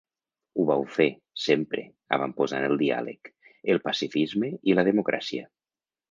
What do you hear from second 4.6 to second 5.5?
i la democràcia.